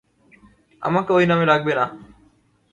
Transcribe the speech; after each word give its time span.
আমাকে 0.81 1.11
ওই 1.13 1.25
নামে 1.25 1.45
ডাকবে 1.45 1.73
না। 1.75 1.85